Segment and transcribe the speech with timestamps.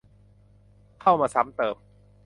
[1.01, 1.75] เข้ามาซ้ำเติม